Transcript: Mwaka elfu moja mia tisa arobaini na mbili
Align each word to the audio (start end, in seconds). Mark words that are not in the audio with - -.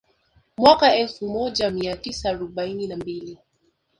Mwaka 0.57 0.95
elfu 0.95 1.27
moja 1.29 1.69
mia 1.71 1.97
tisa 1.97 2.29
arobaini 2.29 2.87
na 2.87 2.97
mbili 2.97 3.37